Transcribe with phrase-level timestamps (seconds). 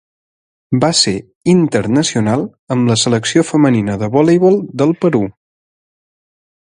[0.83, 1.13] Va ser
[1.53, 2.45] internacional
[2.77, 5.23] amb la Selecció femenina de voleibol del Perú.